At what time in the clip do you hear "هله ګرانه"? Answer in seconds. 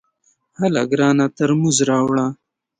0.59-1.25